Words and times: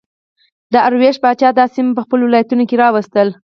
داریوش 0.73 1.17
پاچا 1.23 1.49
دا 1.57 1.65
سیمه 1.75 1.93
په 1.97 2.01
خپلو 2.05 2.23
ولایتونو 2.25 2.63
کې 2.69 2.75
راوستله 2.83 3.33